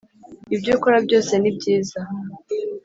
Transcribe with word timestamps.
Ibyo 0.55 0.71
ukora 0.77 0.97
byose 1.05 1.33
ni 1.37 1.51
byiza 1.57 1.99